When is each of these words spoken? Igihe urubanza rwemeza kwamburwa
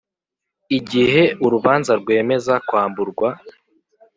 Igihe 0.77 1.21
urubanza 1.45 1.91
rwemeza 2.01 2.53
kwamburwa 2.67 3.29